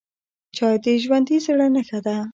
چای 0.55 0.75
د 0.83 0.85
ژوندي 1.03 1.37
زړه 1.45 1.67
نښه 1.75 1.99
ده 2.05 2.15